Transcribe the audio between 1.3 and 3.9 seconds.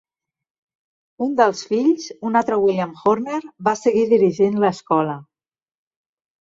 dels fills, un altre William Horner, va